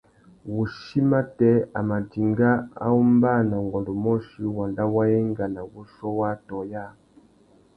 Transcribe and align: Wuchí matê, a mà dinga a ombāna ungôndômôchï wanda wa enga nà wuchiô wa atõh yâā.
Wuchí 0.51 0.99
matê, 1.09 1.51
a 1.77 1.79
mà 1.89 1.97
dinga 2.11 2.51
a 2.85 2.85
ombāna 3.01 3.55
ungôndômôchï 3.63 4.41
wanda 4.57 4.83
wa 4.95 5.03
enga 5.19 5.45
nà 5.53 5.61
wuchiô 5.73 6.09
wa 6.19 6.27
atõh 6.35 6.63
yâā. 6.71 6.89